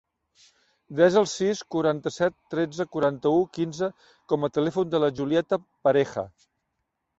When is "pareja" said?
5.89-6.29